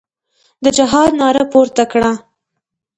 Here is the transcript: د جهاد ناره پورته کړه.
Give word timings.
د 0.63 0.65
جهاد 0.77 1.09
ناره 1.19 1.43
پورته 1.51 1.83
کړه. 1.91 2.11